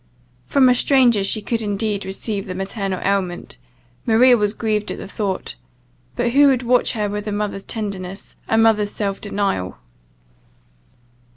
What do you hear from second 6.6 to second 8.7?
watch her with a mother's tenderness, a